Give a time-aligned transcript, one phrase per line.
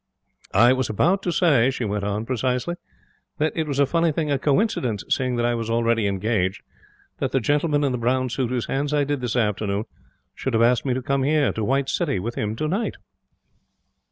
[0.55, 2.73] 'I was about to say,' she went on precisely,
[3.37, 6.63] 'that it was a funny thing, a coincidence, seeing that I was already engaged,
[7.19, 9.85] that the gentleman in the brown suit whose hands I did this afternoon
[10.33, 12.95] should have asked me to come here, to the White City, with him tonight.'